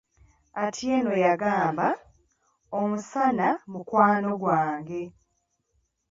Atieno 0.65 1.11
yagamba, 1.25 1.87
Omusana 2.79 3.47
mukwano 3.71 4.29
gwange. 4.41 5.01